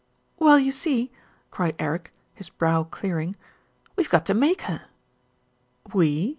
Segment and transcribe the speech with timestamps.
[0.39, 1.11] "Well, you see,"
[1.51, 3.35] cried Eric, his brow clearing.
[3.95, 4.85] "We've got to make her."
[5.93, 6.09] "We?"